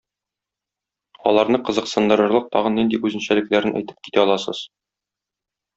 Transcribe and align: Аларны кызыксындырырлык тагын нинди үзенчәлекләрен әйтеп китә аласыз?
Аларны 1.31 1.59
кызыксындырырлык 1.67 2.49
тагын 2.57 2.77
нинди 2.81 3.01
үзенчәлекләрен 3.09 3.79
әйтеп 3.83 4.05
китә 4.09 4.25
аласыз? 4.27 4.65